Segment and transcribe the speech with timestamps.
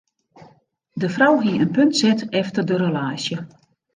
[1.01, 3.37] De frou hie in punt set efter de relaasje.